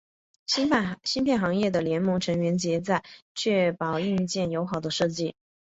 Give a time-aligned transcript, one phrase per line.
[0.47, 3.03] 芯片行业的联盟成员旨在
[3.35, 5.35] 确保硬件友好的设计。